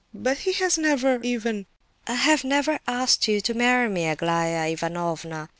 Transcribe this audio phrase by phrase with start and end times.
[0.15, 1.67] "But he has never even—"
[2.07, 5.47] "I have never asked you to marry me, Aglaya Ivanovna!"